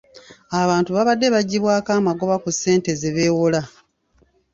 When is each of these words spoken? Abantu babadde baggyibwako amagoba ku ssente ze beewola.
Abantu 0.61 0.89
babadde 0.95 1.27
baggyibwako 1.35 1.89
amagoba 1.99 2.35
ku 2.43 2.49
ssente 2.55 2.89
ze 2.99 3.09
beewola. 3.15 3.61